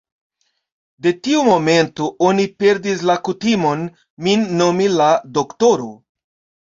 [1.05, 3.85] De tiu momento, oni perdis la kutimon,
[4.29, 5.91] min nomi la doktoro.